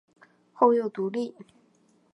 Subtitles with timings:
[0.51, 1.35] 后又独立。